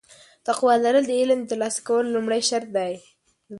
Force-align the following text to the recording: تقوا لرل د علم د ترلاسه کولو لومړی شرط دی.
تقوا 0.47 0.75
لرل 0.85 1.05
د 1.07 1.11
علم 1.21 1.37
د 1.43 1.49
ترلاسه 1.51 1.79
کولو 1.87 2.13
لومړی 2.15 2.41
شرط 2.49 2.69
دی. 2.77 2.93